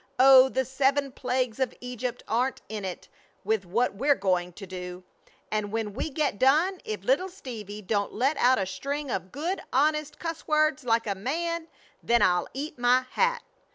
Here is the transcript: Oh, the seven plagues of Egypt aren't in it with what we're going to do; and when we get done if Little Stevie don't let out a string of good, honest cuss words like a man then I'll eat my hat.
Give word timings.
Oh, 0.17 0.49
the 0.49 0.65
seven 0.65 1.11
plagues 1.11 1.59
of 1.59 1.75
Egypt 1.79 2.23
aren't 2.27 2.63
in 2.67 2.83
it 2.83 3.07
with 3.43 3.67
what 3.67 3.93
we're 3.93 4.15
going 4.15 4.51
to 4.53 4.65
do; 4.65 5.03
and 5.51 5.71
when 5.71 5.93
we 5.93 6.09
get 6.09 6.39
done 6.39 6.79
if 6.83 7.03
Little 7.03 7.29
Stevie 7.29 7.83
don't 7.83 8.11
let 8.11 8.35
out 8.37 8.57
a 8.57 8.65
string 8.65 9.11
of 9.11 9.31
good, 9.31 9.61
honest 9.71 10.17
cuss 10.17 10.47
words 10.47 10.83
like 10.83 11.05
a 11.05 11.13
man 11.13 11.67
then 12.01 12.23
I'll 12.23 12.47
eat 12.55 12.79
my 12.79 13.05
hat. 13.11 13.43